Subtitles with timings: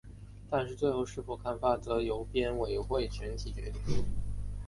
[0.49, 4.03] 但是最后是否刊发则由编委会全体决定。